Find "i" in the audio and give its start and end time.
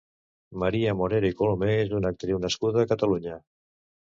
1.33-1.35